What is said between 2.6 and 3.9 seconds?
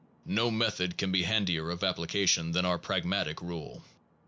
our pragmatic rule.